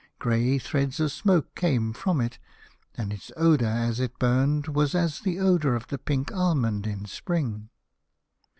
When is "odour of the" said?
5.39-5.99